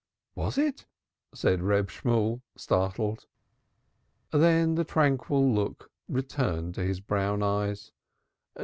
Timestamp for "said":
1.31-1.61